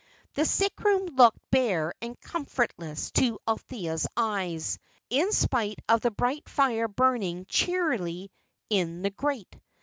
The 0.33 0.45
sick 0.45 0.79
room 0.79 1.05
looked 1.15 1.37
bare 1.51 1.93
and 2.01 2.19
comfortless 2.21 3.11
to 3.11 3.37
Althea's 3.47 4.07
eyes, 4.17 4.79
in 5.11 5.31
spite 5.31 5.77
of 5.87 6.01
the 6.01 6.09
bright 6.09 6.49
fire 6.49 6.87
burning 6.87 7.45
cheerily 7.47 8.31
in 8.71 9.03
the 9.03 9.11
grate. 9.11 9.55